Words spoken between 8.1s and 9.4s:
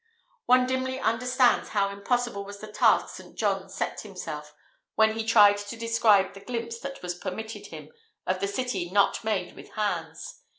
of the City not